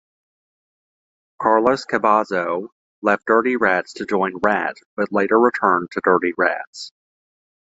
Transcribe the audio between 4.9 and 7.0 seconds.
but later returned to Dirty Rats.